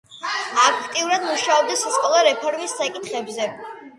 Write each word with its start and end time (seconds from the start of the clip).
აქტიურად 0.61 1.25
მუშაობდა 1.25 1.77
სასკოლო 1.83 2.23
რეფორმის 2.29 2.75
საკითხებზე. 2.81 3.51